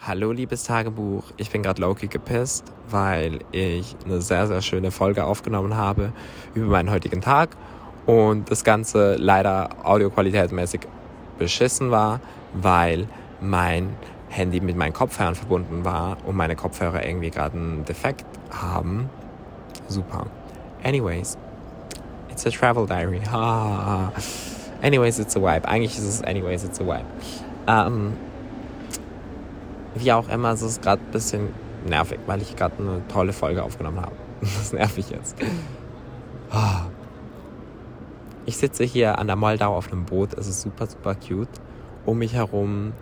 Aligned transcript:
Hallo 0.00 0.30
liebes 0.30 0.62
Tagebuch, 0.62 1.24
ich 1.38 1.50
bin 1.50 1.64
gerade 1.64 1.82
Loki 1.82 2.06
gepisst, 2.06 2.72
weil 2.88 3.40
ich 3.50 3.96
eine 4.04 4.20
sehr, 4.20 4.46
sehr 4.46 4.62
schöne 4.62 4.92
Folge 4.92 5.24
aufgenommen 5.24 5.76
habe 5.76 6.12
über 6.54 6.66
meinen 6.66 6.90
heutigen 6.90 7.20
Tag 7.20 7.56
und 8.06 8.48
das 8.48 8.62
Ganze 8.62 9.16
leider 9.16 9.70
audioqualitätsmäßig 9.82 10.82
beschissen 11.36 11.90
war, 11.90 12.20
weil 12.54 13.08
mein 13.40 13.96
Handy 14.28 14.60
mit 14.60 14.76
meinen 14.76 14.92
Kopfhörern 14.92 15.34
verbunden 15.34 15.84
war 15.84 16.16
und 16.24 16.36
meine 16.36 16.54
Kopfhörer 16.54 17.04
irgendwie 17.04 17.30
gerade 17.30 17.56
einen 17.56 17.84
Defekt 17.84 18.24
haben. 18.52 19.10
Super. 19.88 20.26
Anyways, 20.84 21.36
it's 22.30 22.46
a 22.46 22.50
travel 22.50 22.86
diary. 22.86 23.20
anyways, 24.80 25.18
it's 25.18 25.36
a 25.36 25.40
vibe. 25.40 25.66
Eigentlich 25.66 25.98
ist 25.98 26.04
es 26.04 26.22
anyways, 26.22 26.62
it's 26.62 26.80
a 26.80 26.84
vibe. 26.84 27.04
Um, 27.66 28.16
wie 29.94 30.12
auch 30.12 30.28
immer, 30.28 30.52
es 30.52 30.62
ist 30.62 30.82
gerade 30.82 31.02
ein 31.02 31.10
bisschen 31.10 31.48
nervig, 31.86 32.18
weil 32.26 32.42
ich 32.42 32.56
gerade 32.56 32.76
eine 32.78 33.02
tolle 33.08 33.32
Folge 33.32 33.62
aufgenommen 33.62 34.00
habe. 34.00 34.16
Das 34.40 34.72
nervt 34.72 34.96
mich 34.96 35.10
jetzt. 35.10 35.36
Ich 38.46 38.56
sitze 38.56 38.84
hier 38.84 39.18
an 39.18 39.26
der 39.26 39.36
Moldau 39.36 39.76
auf 39.76 39.90
einem 39.92 40.04
Boot. 40.04 40.34
Es 40.34 40.46
ist 40.46 40.62
super, 40.62 40.86
super 40.86 41.14
cute. 41.16 41.48
Um 42.06 42.18
mich 42.18 42.34
herum 42.34 42.92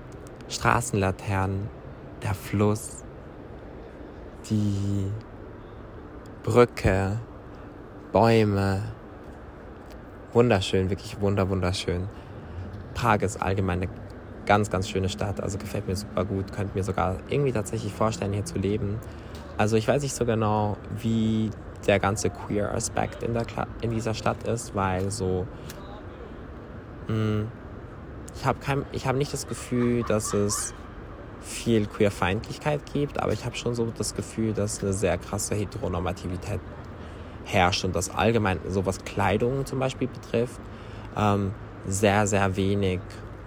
Straßenlaternen, 0.48 1.68
der 2.22 2.34
Fluss, 2.34 3.04
die 4.48 5.10
Brücke, 6.42 7.18
Bäume. 8.12 8.82
Wunderschön, 10.32 10.90
wirklich 10.90 11.20
wunder, 11.20 11.48
wunderschön. 11.48 12.08
Prag 12.94 13.20
ist 13.22 13.40
allgemein 13.42 13.82
eine 13.82 13.90
ganz, 14.46 14.70
ganz 14.70 14.88
schöne 14.88 15.08
Stadt. 15.08 15.40
Also 15.42 15.58
gefällt 15.58 15.86
mir 15.86 15.96
super 15.96 16.24
gut. 16.24 16.52
Könnte 16.52 16.76
mir 16.76 16.84
sogar 16.84 17.16
irgendwie 17.28 17.52
tatsächlich 17.52 17.92
vorstellen, 17.92 18.32
hier 18.32 18.44
zu 18.44 18.58
leben. 18.58 18.98
Also 19.58 19.76
ich 19.76 19.88
weiß 19.88 20.02
nicht 20.02 20.14
so 20.14 20.24
genau, 20.24 20.76
wie 21.00 21.50
der 21.86 21.98
ganze 21.98 22.30
Queer-Aspekt 22.30 23.22
in, 23.22 23.36
in 23.82 23.90
dieser 23.90 24.14
Stadt 24.14 24.42
ist, 24.48 24.74
weil 24.74 25.10
so 25.10 25.46
mh, 27.08 27.14
hm, 27.14 27.48
ich 28.34 28.44
habe 28.44 28.58
hab 29.04 29.16
nicht 29.16 29.32
das 29.32 29.46
Gefühl, 29.46 30.02
dass 30.02 30.34
es 30.34 30.74
viel 31.40 31.86
Queerfeindlichkeit 31.86 32.80
gibt, 32.92 33.20
aber 33.22 33.32
ich 33.32 33.44
habe 33.44 33.56
schon 33.56 33.74
so 33.74 33.86
das 33.96 34.14
Gefühl, 34.14 34.52
dass 34.52 34.82
eine 34.82 34.92
sehr 34.92 35.16
krasse 35.16 35.54
Heteronormativität 35.54 36.60
herrscht 37.44 37.84
und 37.84 37.94
dass 37.94 38.10
allgemein 38.10 38.58
so 38.68 38.84
was 38.84 39.04
Kleidung 39.04 39.64
zum 39.64 39.78
Beispiel 39.78 40.08
betrifft, 40.08 40.60
ähm, 41.16 41.52
sehr, 41.86 42.26
sehr 42.26 42.56
wenig 42.56 43.00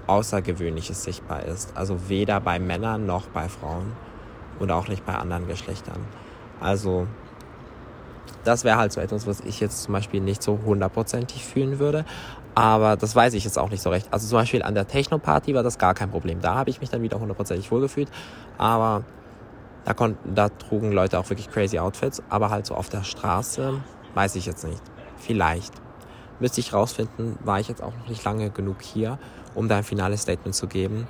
Außergewöhnliches 0.10 1.04
sichtbar 1.04 1.44
ist. 1.44 1.78
Also 1.78 2.10
weder 2.10 2.40
bei 2.40 2.60
Männern 2.60 3.06
noch 3.06 3.28
bei 3.28 3.48
Frauen 3.48 3.94
und 4.60 4.72
auch 4.72 4.88
nicht 4.88 5.06
bei 5.06 5.14
anderen 5.16 5.48
Geschlechtern. 5.48 6.00
Also 6.60 7.08
das 8.44 8.64
wäre 8.64 8.78
halt 8.78 8.92
so 8.92 9.02
etwas, 9.02 9.28
was 9.28 9.42
ich 9.42 9.60
jetzt 9.60 9.84
zum 9.84 9.94
Beispiel 9.94 10.22
nicht 10.22 10.42
so 10.42 10.60
hundertprozentig 10.66 11.46
fühlen 11.46 11.80
würde. 11.80 12.06
Aber 12.56 12.98
das 12.98 13.16
weiß 13.16 13.34
ich 13.36 13.44
jetzt 13.44 13.60
auch 13.60 13.70
nicht 13.70 13.84
so 13.84 13.90
recht. 13.90 14.08
Also 14.12 14.28
zum 14.28 14.40
Beispiel 14.40 14.64
an 14.64 14.74
der 14.74 14.88
Techno-Party 14.88 15.54
war 15.54 15.64
das 15.64 15.78
gar 15.78 15.94
kein 15.94 16.10
Problem. 16.10 16.42
Da 16.42 16.56
habe 16.56 16.70
ich 16.70 16.82
mich 16.82 16.90
dann 16.90 17.02
wieder 17.02 17.20
hundertprozentig 17.20 17.72
wohlgefühlt. 17.72 18.10
Aber 18.58 19.04
da, 19.86 19.94
konnten, 19.94 20.34
da 20.34 20.50
trugen 20.50 20.92
Leute 20.92 21.20
auch 21.20 21.30
wirklich 21.30 21.50
crazy 21.50 21.80
Outfits. 21.80 22.24
Aber 22.30 22.50
halt 22.50 22.66
so 22.66 22.76
auf 22.76 22.90
der 22.90 23.04
Straße 23.04 23.74
weiß 24.16 24.36
ich 24.36 24.46
jetzt 24.46 24.66
nicht. 24.66 24.82
Vielleicht. 25.18 25.74
Müsste 26.40 26.62
ich 26.62 26.74
rausfinden, 26.74 27.38
war 27.44 27.60
ich 27.60 27.68
jetzt 27.68 27.84
auch 27.84 27.94
noch 27.96 28.08
nicht 28.08 28.24
lange 28.24 28.50
genug 28.50 28.82
hier, 28.82 29.20
um 29.56 29.68
da 29.68 29.78
ein 29.78 29.84
finales 29.84 30.22
Statement 30.22 30.56
zu 30.56 30.68
geben. 30.68 31.08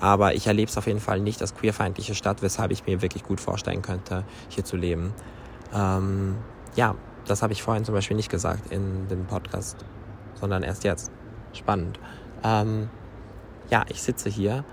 Aber 0.00 0.34
ich 0.34 0.46
erlebe 0.46 0.68
es 0.68 0.76
auf 0.76 0.86
jeden 0.86 1.00
Fall 1.00 1.20
nicht 1.20 1.40
als 1.40 1.54
queerfeindliche 1.54 2.14
Stadt, 2.14 2.42
weshalb 2.42 2.72
ich 2.72 2.86
mir 2.86 3.02
wirklich 3.02 3.22
gut 3.22 3.40
vorstellen 3.40 3.82
könnte, 3.82 4.24
hier 4.48 4.64
zu 4.64 4.76
leben. 4.76 5.14
Ähm, 5.72 6.36
ja, 6.74 6.96
das 7.26 7.42
habe 7.42 7.52
ich 7.52 7.62
vorhin 7.62 7.84
zum 7.84 7.94
Beispiel 7.94 8.16
nicht 8.16 8.30
gesagt 8.30 8.72
in 8.72 9.06
dem 9.08 9.26
Podcast, 9.26 9.76
sondern 10.34 10.62
erst 10.62 10.84
jetzt. 10.84 11.10
Spannend. 11.52 12.00
Ähm, 12.42 12.88
ja, 13.70 13.84
ich 13.88 14.02
sitze 14.02 14.28
hier, 14.28 14.64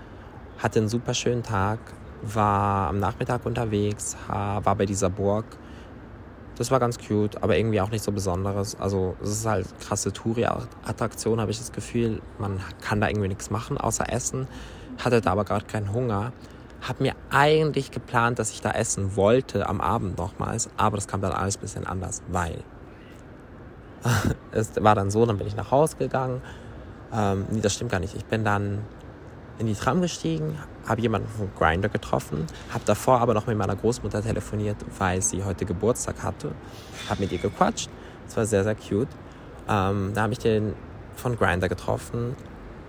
hatte 0.58 0.80
einen 0.80 0.88
super 0.88 1.14
schönen 1.14 1.42
Tag, 1.42 1.78
war 2.22 2.88
am 2.88 2.98
Nachmittag 2.98 3.46
unterwegs, 3.46 4.16
war 4.28 4.74
bei 4.74 4.86
dieser 4.86 5.10
Burg 5.10 5.44
das 6.60 6.70
war 6.70 6.78
ganz 6.78 6.98
cute, 6.98 7.42
aber 7.42 7.56
irgendwie 7.56 7.80
auch 7.80 7.90
nicht 7.90 8.04
so 8.04 8.12
Besonderes. 8.12 8.78
Also 8.78 9.16
es 9.22 9.30
ist 9.30 9.46
halt 9.46 9.66
krasse 9.80 10.12
Touri-Attraktion, 10.12 11.40
habe 11.40 11.50
ich 11.50 11.56
das 11.56 11.72
Gefühl. 11.72 12.20
Man 12.38 12.60
kann 12.82 13.00
da 13.00 13.08
irgendwie 13.08 13.28
nichts 13.28 13.48
machen, 13.48 13.78
außer 13.78 14.12
essen. 14.12 14.46
Hatte 15.02 15.22
da 15.22 15.32
aber 15.32 15.46
gerade 15.46 15.64
keinen 15.64 15.94
Hunger. 15.94 16.34
Hab 16.86 17.00
mir 17.00 17.14
eigentlich 17.30 17.92
geplant, 17.92 18.38
dass 18.38 18.50
ich 18.50 18.60
da 18.60 18.72
essen 18.72 19.16
wollte 19.16 19.70
am 19.70 19.80
Abend 19.80 20.18
nochmals, 20.18 20.68
aber 20.76 20.98
das 20.98 21.08
kam 21.08 21.22
dann 21.22 21.32
alles 21.32 21.56
ein 21.56 21.60
bisschen 21.60 21.86
anders, 21.86 22.20
weil 22.28 22.62
es 24.52 24.72
war 24.82 24.94
dann 24.94 25.10
so, 25.10 25.24
dann 25.24 25.38
bin 25.38 25.46
ich 25.46 25.56
nach 25.56 25.70
Hause 25.70 25.96
gegangen. 25.96 26.42
Ähm, 27.10 27.46
nee, 27.50 27.62
das 27.62 27.72
stimmt 27.72 27.90
gar 27.90 28.00
nicht. 28.00 28.14
Ich 28.14 28.26
bin 28.26 28.44
dann 28.44 28.80
in 29.60 29.66
die 29.66 29.74
Tram 29.74 30.00
gestiegen, 30.00 30.58
habe 30.86 31.02
jemanden 31.02 31.28
von 31.28 31.50
Grinder 31.56 31.90
getroffen, 31.90 32.46
habe 32.72 32.82
davor 32.86 33.20
aber 33.20 33.34
noch 33.34 33.46
mit 33.46 33.58
meiner 33.58 33.76
Großmutter 33.76 34.22
telefoniert, 34.22 34.78
weil 34.98 35.20
sie 35.20 35.44
heute 35.44 35.66
Geburtstag 35.66 36.22
hatte, 36.22 36.52
habe 37.08 37.20
mit 37.20 37.30
ihr 37.30 37.38
gequatscht, 37.38 37.90
das 38.24 38.36
war 38.36 38.46
sehr, 38.46 38.64
sehr 38.64 38.74
cute. 38.74 39.08
Ähm, 39.68 40.12
da 40.14 40.22
habe 40.22 40.32
ich 40.32 40.38
den 40.38 40.74
von 41.14 41.36
Grinder 41.36 41.68
getroffen. 41.68 42.34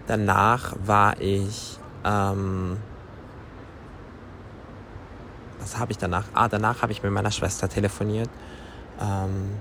Danach 0.07 0.73
war 0.85 1.19
ich, 1.19 1.77
ähm, 2.05 2.77
was 5.59 5.77
habe 5.77 5.91
ich 5.91 5.97
danach? 5.97 6.25
Ah, 6.33 6.47
danach 6.47 6.81
habe 6.81 6.91
ich 6.93 7.03
mit 7.03 7.11
meiner 7.11 7.31
Schwester 7.31 7.67
telefoniert. 7.67 8.29
Ähm, 8.99 9.51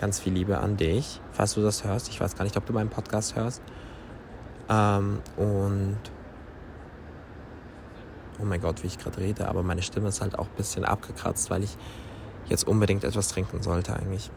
ganz 0.00 0.20
viel 0.20 0.34
Liebe 0.34 0.58
an 0.58 0.76
dich, 0.76 1.20
falls 1.32 1.54
du 1.54 1.62
das 1.62 1.84
hörst. 1.84 2.08
Ich 2.08 2.20
weiß 2.20 2.36
gar 2.36 2.44
nicht, 2.44 2.56
ob 2.56 2.66
du 2.66 2.72
meinen 2.72 2.90
Podcast 2.90 3.34
hörst. 3.34 3.62
Ähm, 4.68 5.20
und 5.36 5.98
oh 8.40 8.44
mein 8.44 8.60
Gott, 8.60 8.82
wie 8.82 8.86
ich 8.86 8.98
gerade 8.98 9.18
rede, 9.18 9.48
aber 9.48 9.62
meine 9.62 9.82
Stimme 9.82 10.08
ist 10.08 10.20
halt 10.20 10.38
auch 10.38 10.46
ein 10.46 10.56
bisschen 10.56 10.84
abgekratzt, 10.84 11.50
weil 11.50 11.64
ich 11.64 11.76
jetzt 12.48 12.66
unbedingt 12.66 13.04
etwas 13.04 13.28
trinken 13.28 13.62
sollte 13.62 13.94
eigentlich. 13.94 14.30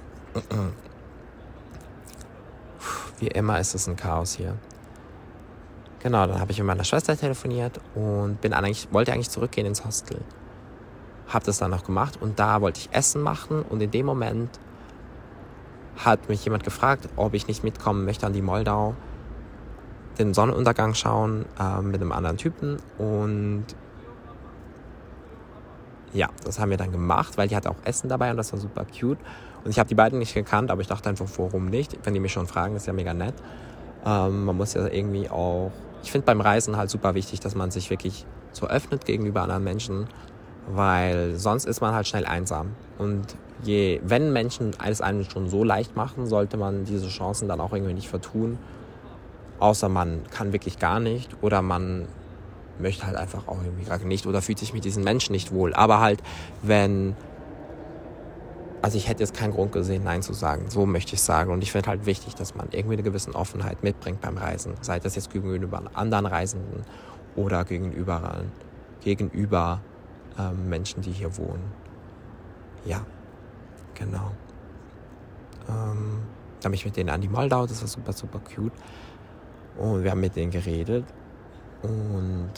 Wie 3.20 3.28
immer 3.28 3.60
ist 3.60 3.76
es 3.76 3.88
ein 3.88 3.96
Chaos 3.96 4.34
hier. 4.34 4.58
Genau, 6.00 6.26
dann 6.26 6.40
habe 6.40 6.52
ich 6.52 6.58
mit 6.58 6.66
meiner 6.66 6.84
Schwester 6.84 7.16
telefoniert 7.16 7.80
und 7.94 8.42
bin 8.42 8.54
eigentlich, 8.54 8.88
wollte 8.92 9.14
eigentlich 9.14 9.30
zurückgehen 9.30 9.68
ins 9.68 9.86
Hostel. 9.86 10.22
Habe 11.28 11.46
das 11.46 11.60
dann 11.60 11.70
noch 11.70 11.84
gemacht 11.84 12.18
und 12.20 12.40
da 12.40 12.62
wollte 12.62 12.80
ich 12.80 12.90
Essen 12.92 13.22
machen 13.22 13.62
und 13.62 13.82
in 13.82 13.92
dem 13.92 14.08
Moment 14.08 14.60
hat 15.98 16.28
mich 16.30 16.44
jemand 16.44 16.64
gefragt, 16.64 17.08
ob 17.16 17.36
ich 17.36 17.48
nicht 17.48 17.64
mitkommen 17.64 18.06
möchte 18.06 18.26
an 18.26 18.34
die 18.34 18.42
Moldau, 18.42 18.96
den 20.18 20.34
Sonnenuntergang 20.34 20.96
schauen 20.96 21.46
äh, 21.60 21.82
mit 21.82 22.02
einem 22.02 22.12
anderen 22.12 22.38
Typen 22.38 22.78
und 22.98 23.66
ja, 26.14 26.30
das 26.44 26.60
haben 26.60 26.70
wir 26.70 26.78
dann 26.78 26.92
gemacht, 26.92 27.38
weil 27.38 27.48
die 27.48 27.56
hatte 27.56 27.70
auch 27.70 27.78
Essen 27.84 28.10
dabei 28.10 28.32
und 28.32 28.38
das 28.38 28.52
war 28.52 28.60
super 28.60 28.86
cute. 28.86 29.20
Und 29.64 29.72
ich 29.72 29.80
habe 29.80 29.88
die 29.88 29.96
beiden 29.96 30.20
nicht 30.20 30.34
gekannt, 30.34 30.72
aber 30.72 30.82
ich 30.82 30.88
dachte 30.88 31.10
einfach, 31.10 31.28
warum 31.38 31.68
nicht? 31.68 31.98
Wenn 32.04 32.14
die 32.14 32.20
mich 32.20 32.34
schon 32.34 32.48
fragen, 32.48 32.76
ist 32.76 32.88
ja 32.88 32.94
mega 32.94 33.14
nett. 33.14 33.36
Ähm, 34.06 34.46
man 34.46 34.58
muss 34.58 34.74
ja 34.74 34.88
irgendwie 34.88 35.30
auch, 35.30 35.72
ich 36.04 36.12
finde 36.12 36.26
beim 36.26 36.42
Reisen 36.42 36.78
halt 36.78 36.90
super 36.90 37.14
wichtig, 37.14 37.40
dass 37.40 37.56
man 37.56 37.72
sich 37.72 37.90
wirklich 37.90 38.26
so 38.52 38.68
öffnet 38.68 39.06
gegenüber 39.06 39.44
anderen 39.44 39.64
Menschen, 39.64 40.08
weil 40.68 41.36
sonst 41.36 41.66
ist 41.66 41.82
man 41.82 41.94
halt 41.94 42.08
schnell 42.08 42.26
einsam. 42.26 42.72
Und 42.98 43.36
je, 43.64 44.02
wenn 44.04 44.34
Menschen 44.34 44.72
alles 44.80 45.02
einem 45.02 45.24
schon 45.24 45.48
so 45.48 45.64
leicht 45.64 45.96
machen, 45.96 46.26
sollte 46.26 46.58
man 46.58 46.86
diese 46.86 47.08
Chancen 47.08 47.48
dann 47.48 47.60
auch 47.62 47.74
irgendwie 47.74 47.94
nicht 47.94 48.10
vertun. 48.10 48.58
Außer 49.60 49.90
man 49.90 50.22
kann 50.32 50.54
wirklich 50.54 50.80
gar 50.80 51.00
nicht 51.00 51.30
oder 51.42 51.62
man 51.62 52.08
möchte 52.82 53.06
halt 53.06 53.16
einfach 53.16 53.48
auch 53.48 53.62
irgendwie 53.64 53.86
gerade 53.86 54.08
nicht 54.08 54.26
oder 54.26 54.42
fühlt 54.42 54.60
sich 54.60 54.74
mit 54.74 54.84
diesen 54.84 55.04
Menschen 55.04 55.34
nicht 55.34 55.52
wohl. 55.52 55.74
Aber 55.74 56.00
halt, 56.00 56.22
wenn. 56.62 57.16
Also 58.84 58.98
ich 58.98 59.08
hätte 59.08 59.22
jetzt 59.22 59.36
keinen 59.36 59.52
Grund 59.52 59.72
gesehen, 59.72 60.04
Nein 60.04 60.24
zu 60.24 60.34
sagen. 60.34 60.70
So 60.70 60.88
möchte 60.88 61.14
ich 61.14 61.22
sagen. 61.22 61.52
Und 61.52 61.62
ich 61.62 61.72
finde 61.72 61.90
halt 61.90 62.08
wichtig, 62.08 62.34
dass 62.34 62.56
man 62.56 62.70
irgendwie 62.72 62.94
eine 62.96 63.04
gewisse 63.04 63.36
Offenheit 63.36 63.84
mitbringt 63.84 64.22
beim 64.22 64.38
Reisen. 64.38 64.74
Sei 64.82 65.00
das 65.00 65.16
jetzt 65.16 65.32
gegenüber 65.32 65.84
anderen 65.94 66.26
Reisenden 66.26 66.84
oder 67.36 67.64
gegenüber, 67.64 68.42
gegenüber 69.02 69.82
ähm, 70.40 70.68
Menschen, 70.68 71.04
die 71.04 71.12
hier 71.12 71.38
wohnen. 71.38 71.72
Ja, 72.86 73.02
genau. 73.94 74.32
Ähm, 75.70 76.22
da 76.62 76.70
bin 76.70 76.74
ich 76.76 76.86
mit 76.86 76.96
denen 76.96 77.10
an 77.10 77.22
die 77.22 77.30
Moldau, 77.30 77.66
das 77.66 77.82
war 77.82 77.88
super, 77.88 78.14
super 78.14 78.40
cute. 78.40 78.74
Und 79.78 80.04
wir 80.04 80.12
haben 80.12 80.22
mit 80.22 80.36
denen 80.36 80.52
geredet. 80.52 81.06
Und 81.82 82.52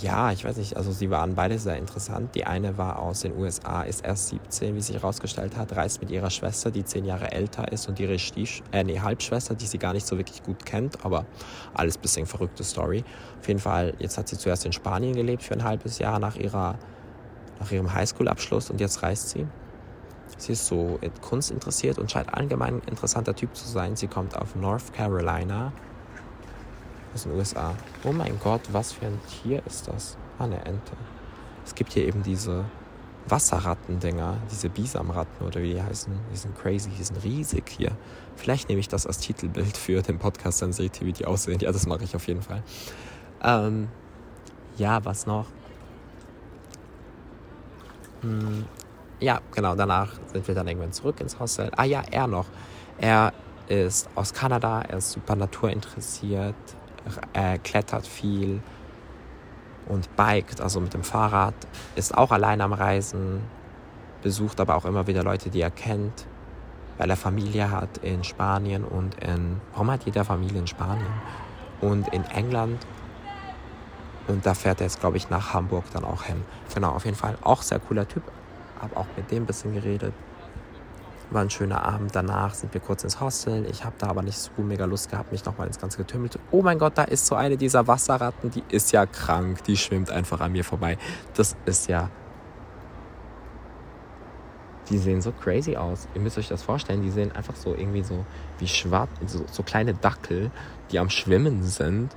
ja, 0.00 0.30
ich 0.30 0.44
weiß 0.44 0.56
nicht, 0.56 0.76
also 0.76 0.92
sie 0.92 1.10
waren 1.10 1.34
beide 1.34 1.58
sehr 1.58 1.76
interessant. 1.76 2.34
Die 2.34 2.46
eine 2.46 2.78
war 2.78 3.00
aus 3.00 3.20
den 3.20 3.36
USA, 3.36 3.82
ist 3.82 4.04
erst 4.04 4.28
17, 4.28 4.74
wie 4.74 4.80
sich 4.80 4.96
herausgestellt 4.96 5.56
hat, 5.56 5.76
reist 5.76 6.00
mit 6.00 6.10
ihrer 6.10 6.30
Schwester, 6.30 6.70
die 6.70 6.84
zehn 6.84 7.04
Jahre 7.04 7.32
älter 7.32 7.70
ist 7.70 7.88
und 7.88 7.98
ihre 7.98 8.18
Stief 8.18 8.62
äh, 8.72 8.84
nee, 8.84 9.00
Halbschwester, 9.00 9.54
die 9.54 9.66
sie 9.66 9.78
gar 9.78 9.92
nicht 9.92 10.06
so 10.06 10.16
wirklich 10.16 10.42
gut 10.42 10.64
kennt, 10.64 11.04
aber 11.04 11.26
alles 11.74 11.98
ein 11.98 12.02
bisschen 12.02 12.26
verrückte 12.26 12.62
Story. 12.62 13.04
Auf 13.40 13.48
jeden 13.48 13.60
Fall, 13.60 13.94
jetzt 13.98 14.16
hat 14.16 14.28
sie 14.28 14.38
zuerst 14.38 14.64
in 14.64 14.72
Spanien 14.72 15.14
gelebt 15.14 15.42
für 15.42 15.54
ein 15.54 15.64
halbes 15.64 15.98
Jahr 15.98 16.18
nach, 16.18 16.36
ihrer, 16.36 16.78
nach 17.58 17.70
ihrem 17.70 17.92
Highschool-Abschluss 17.92 18.70
und 18.70 18.80
jetzt 18.80 19.02
reist 19.02 19.30
sie. 19.30 19.46
Sie 20.38 20.52
ist 20.52 20.66
so 20.66 20.98
in 21.02 21.12
Kunst 21.20 21.50
interessiert 21.50 21.98
und 21.98 22.10
scheint 22.10 22.32
allgemein 22.32 22.76
ein 22.76 22.88
interessanter 22.88 23.34
Typ 23.34 23.54
zu 23.54 23.68
sein. 23.68 23.96
Sie 23.96 24.06
kommt 24.06 24.36
auf 24.36 24.54
North 24.54 24.92
Carolina 24.94 25.72
aus 27.14 27.24
den 27.24 27.32
USA. 27.32 27.74
Oh 28.04 28.12
mein 28.12 28.38
Gott, 28.40 28.62
was 28.72 28.92
für 28.92 29.06
ein 29.06 29.20
Tier 29.26 29.62
ist 29.66 29.88
das? 29.88 30.16
Ah, 30.38 30.44
eine 30.44 30.64
Ente. 30.64 30.92
Es 31.64 31.74
gibt 31.74 31.92
hier 31.92 32.06
eben 32.06 32.22
diese 32.22 32.64
Wasserrattendinger, 33.28 34.38
diese 34.50 34.68
Bisamratten 34.68 35.46
oder 35.46 35.62
wie 35.62 35.74
die 35.74 35.82
heißen. 35.82 36.12
Die 36.32 36.36
sind 36.36 36.56
crazy, 36.58 36.90
die 36.90 37.02
sind 37.02 37.22
riesig 37.22 37.68
hier. 37.68 37.92
Vielleicht 38.36 38.68
nehme 38.68 38.80
ich 38.80 38.88
das 38.88 39.06
als 39.06 39.18
Titelbild 39.18 39.76
für 39.76 40.02
den 40.02 40.18
Podcast, 40.18 40.62
dann 40.62 40.72
seht 40.72 41.00
ihr, 41.00 41.06
wie 41.06 41.12
die 41.12 41.26
aussehen. 41.26 41.60
Ja, 41.60 41.72
das 41.72 41.86
mache 41.86 42.04
ich 42.04 42.16
auf 42.16 42.26
jeden 42.26 42.42
Fall. 42.42 42.62
Ähm, 43.42 43.88
ja, 44.76 45.04
was 45.04 45.26
noch? 45.26 45.46
Hm, 48.22 48.64
ja, 49.20 49.40
genau, 49.54 49.74
danach 49.74 50.12
sind 50.32 50.46
wir 50.48 50.54
dann 50.54 50.66
irgendwann 50.66 50.92
zurück 50.92 51.20
ins 51.20 51.38
Hostel. 51.38 51.70
Ah 51.76 51.84
ja, 51.84 52.02
er 52.10 52.26
noch. 52.26 52.46
Er 52.98 53.32
ist 53.68 54.08
aus 54.14 54.32
Kanada, 54.32 54.82
er 54.82 54.98
ist 54.98 55.12
super 55.12 55.36
naturinteressiert, 55.36 56.54
er 57.32 57.58
klettert 57.58 58.06
viel 58.06 58.60
und 59.86 60.08
bikt, 60.16 60.60
also 60.60 60.80
mit 60.80 60.94
dem 60.94 61.02
Fahrrad, 61.02 61.54
ist 61.96 62.16
auch 62.16 62.30
allein 62.30 62.60
am 62.60 62.72
Reisen, 62.72 63.42
besucht 64.22 64.60
aber 64.60 64.76
auch 64.76 64.84
immer 64.84 65.06
wieder 65.06 65.22
Leute, 65.22 65.50
die 65.50 65.60
er 65.60 65.70
kennt, 65.70 66.26
weil 66.98 67.10
er 67.10 67.16
Familie 67.16 67.70
hat 67.70 67.98
in 67.98 68.22
Spanien 68.24 68.84
und 68.84 69.14
in, 69.22 69.60
warum 69.72 69.90
hat 69.90 70.04
jeder 70.04 70.24
Familie 70.24 70.58
in 70.58 70.66
Spanien? 70.66 71.12
Und 71.80 72.08
in 72.08 72.24
England. 72.26 72.86
Und 74.28 74.44
da 74.44 74.52
fährt 74.52 74.80
er 74.80 74.86
jetzt, 74.86 75.00
glaube 75.00 75.16
ich, 75.16 75.30
nach 75.30 75.54
Hamburg 75.54 75.84
dann 75.94 76.04
auch 76.04 76.24
hin. 76.24 76.44
Genau, 76.74 76.90
auf 76.90 77.06
jeden 77.06 77.16
Fall 77.16 77.38
auch 77.40 77.62
sehr 77.62 77.78
cooler 77.78 78.06
Typ. 78.06 78.22
Habe 78.80 78.96
auch 78.96 79.06
mit 79.16 79.30
dem 79.30 79.44
ein 79.44 79.46
bisschen 79.46 79.72
geredet. 79.72 80.12
War 81.30 81.42
ein 81.42 81.50
schöner 81.50 81.84
Abend. 81.84 82.14
Danach 82.14 82.54
sind 82.54 82.74
wir 82.74 82.80
kurz 82.80 83.04
ins 83.04 83.20
Hostel. 83.20 83.64
Ich 83.70 83.84
habe 83.84 83.94
da 83.98 84.08
aber 84.08 84.22
nicht 84.22 84.36
so 84.36 84.50
mega 84.62 84.84
Lust 84.84 85.10
gehabt, 85.10 85.30
mich 85.30 85.44
nochmal 85.44 85.68
ins 85.68 85.78
Ganze 85.78 85.98
getümmelt. 85.98 86.38
Oh 86.50 86.60
mein 86.62 86.78
Gott, 86.78 86.98
da 86.98 87.04
ist 87.04 87.26
so 87.26 87.36
eine 87.36 87.56
dieser 87.56 87.86
Wasserratten, 87.86 88.50
die 88.50 88.64
ist 88.68 88.90
ja 88.92 89.06
krank. 89.06 89.62
Die 89.64 89.76
schwimmt 89.76 90.10
einfach 90.10 90.40
an 90.40 90.52
mir 90.52 90.64
vorbei. 90.64 90.98
Das 91.34 91.56
ist 91.66 91.88
ja. 91.88 92.10
Die 94.88 94.98
sehen 94.98 95.22
so 95.22 95.30
crazy 95.30 95.76
aus. 95.76 96.08
Ihr 96.14 96.20
müsst 96.20 96.36
euch 96.36 96.48
das 96.48 96.64
vorstellen. 96.64 97.02
Die 97.02 97.10
sehen 97.10 97.30
einfach 97.30 97.54
so 97.54 97.74
irgendwie 97.74 98.02
so 98.02 98.24
wie 98.58 98.66
schwarz, 98.66 99.08
so, 99.26 99.44
so 99.48 99.62
kleine 99.62 99.94
Dackel, 99.94 100.50
die 100.90 100.98
am 100.98 101.10
Schwimmen 101.10 101.62
sind. 101.62 102.16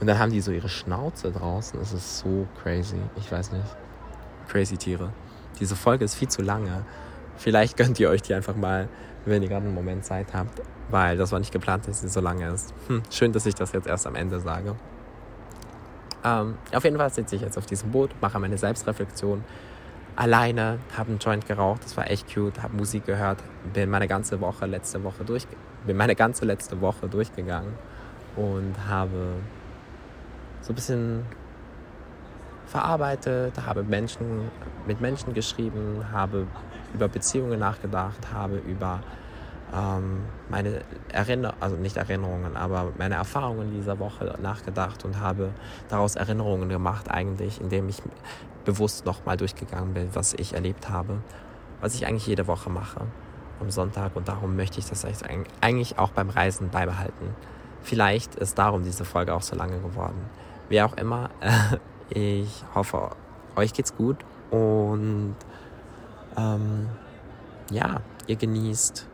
Und 0.00 0.08
dann 0.08 0.18
haben 0.18 0.32
die 0.32 0.40
so 0.40 0.50
ihre 0.50 0.68
Schnauze 0.68 1.30
draußen. 1.30 1.78
Das 1.78 1.92
ist 1.92 2.18
so 2.18 2.48
crazy. 2.60 3.00
Ich 3.16 3.30
weiß 3.30 3.52
nicht. 3.52 3.76
Crazy 4.48 4.76
Tiere. 4.76 5.12
Diese 5.60 5.76
Folge 5.76 6.04
ist 6.04 6.16
viel 6.16 6.28
zu 6.28 6.42
lange. 6.42 6.84
Vielleicht 7.38 7.76
gönnt 7.76 7.98
ihr 8.00 8.10
euch 8.10 8.22
die 8.22 8.34
einfach 8.34 8.56
mal, 8.56 8.88
wenn 9.24 9.42
ihr 9.42 9.48
gerade 9.48 9.64
einen 9.64 9.74
Moment 9.74 10.04
Zeit 10.04 10.34
habt, 10.34 10.60
weil 10.90 11.16
das 11.16 11.32
war 11.32 11.38
nicht 11.38 11.52
geplant, 11.52 11.86
dass 11.86 12.00
sie 12.00 12.08
so 12.08 12.20
lange 12.20 12.48
ist. 12.48 12.74
Hm, 12.88 13.02
schön, 13.10 13.32
dass 13.32 13.46
ich 13.46 13.54
das 13.54 13.72
jetzt 13.72 13.86
erst 13.86 14.06
am 14.06 14.16
Ende 14.16 14.40
sage. 14.40 14.74
Ähm, 16.24 16.56
auf 16.74 16.84
jeden 16.84 16.96
Fall 16.96 17.10
sitze 17.10 17.36
ich 17.36 17.42
jetzt 17.42 17.56
auf 17.56 17.66
diesem 17.66 17.90
Boot, 17.92 18.10
mache 18.20 18.38
meine 18.40 18.58
Selbstreflexion 18.58 19.44
alleine, 20.16 20.80
habe 20.96 21.10
einen 21.10 21.20
Joint 21.20 21.46
geraucht, 21.46 21.84
das 21.84 21.96
war 21.96 22.10
echt 22.10 22.34
cute, 22.34 22.60
habe 22.60 22.76
Musik 22.76 23.06
gehört, 23.06 23.38
bin 23.72 23.88
meine 23.88 24.08
ganze 24.08 24.40
Woche 24.40 24.66
letzte 24.66 25.04
Woche 25.04 25.24
durch, 25.24 25.46
bin 25.86 25.96
meine 25.96 26.16
ganze 26.16 26.44
letzte 26.44 26.80
Woche 26.80 27.08
durchgegangen 27.08 27.72
und 28.34 28.74
habe 28.88 29.36
so 30.60 30.72
ein 30.72 30.74
bisschen 30.74 31.24
verarbeitet, 32.66 33.54
habe 33.64 33.84
Menschen, 33.84 34.50
mit 34.88 35.00
Menschen 35.00 35.34
geschrieben, 35.34 36.04
habe 36.12 36.48
über 36.98 37.08
Beziehungen 37.08 37.58
nachgedacht, 37.58 38.32
habe 38.32 38.58
über 38.58 39.00
ähm, 39.74 40.22
meine 40.48 40.80
Erinnerungen, 41.12 41.60
also 41.60 41.76
nicht 41.76 41.96
Erinnerungen, 41.96 42.56
aber 42.56 42.92
meine 42.98 43.14
Erfahrungen 43.14 43.70
dieser 43.70 43.98
Woche 43.98 44.36
nachgedacht 44.42 45.04
und 45.04 45.20
habe 45.20 45.50
daraus 45.88 46.16
Erinnerungen 46.16 46.68
gemacht 46.68 47.10
eigentlich, 47.10 47.60
indem 47.60 47.88
ich 47.88 48.02
bewusst 48.64 49.06
nochmal 49.06 49.36
durchgegangen 49.36 49.94
bin, 49.94 50.08
was 50.14 50.34
ich 50.34 50.54
erlebt 50.54 50.90
habe, 50.90 51.18
was 51.80 51.94
ich 51.94 52.06
eigentlich 52.06 52.26
jede 52.26 52.46
Woche 52.46 52.70
mache 52.70 53.00
am 53.60 53.70
Sonntag 53.70 54.14
und 54.16 54.28
darum 54.28 54.56
möchte 54.56 54.78
ich 54.78 54.86
das 54.86 55.04
eigentlich 55.60 55.98
auch 55.98 56.10
beim 56.10 56.30
Reisen 56.30 56.70
beibehalten. 56.70 57.34
Vielleicht 57.82 58.34
ist 58.34 58.58
darum 58.58 58.84
diese 58.84 59.04
Folge 59.04 59.34
auch 59.34 59.42
so 59.42 59.56
lange 59.56 59.78
geworden. 59.80 60.18
Wie 60.68 60.82
auch 60.82 60.96
immer, 60.96 61.30
Ich 62.10 62.64
hoffe, 62.74 63.10
euch 63.54 63.74
geht's 63.74 63.94
gut 63.94 64.16
und 64.50 65.36
ähm, 66.38 66.88
ja, 67.70 68.00
ihr 68.26 68.36
genießt, 68.36 69.06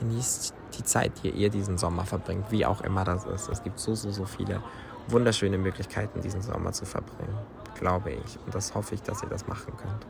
genießt 0.00 0.54
die 0.76 0.82
Zeit, 0.84 1.12
die 1.22 1.30
ihr 1.30 1.50
diesen 1.50 1.78
Sommer 1.78 2.04
verbringt, 2.04 2.50
wie 2.50 2.64
auch 2.64 2.80
immer 2.80 3.04
das 3.04 3.24
ist. 3.26 3.48
Es 3.48 3.62
gibt 3.62 3.78
so, 3.78 3.94
so, 3.94 4.10
so 4.10 4.24
viele 4.24 4.62
wunderschöne 5.08 5.58
Möglichkeiten, 5.58 6.20
diesen 6.20 6.42
Sommer 6.42 6.72
zu 6.72 6.84
verbringen, 6.84 7.36
glaube 7.78 8.12
ich. 8.12 8.38
Und 8.44 8.54
das 8.54 8.74
hoffe 8.74 8.94
ich, 8.94 9.02
dass 9.02 9.22
ihr 9.22 9.28
das 9.28 9.46
machen 9.46 9.72
könnt. 9.76 10.06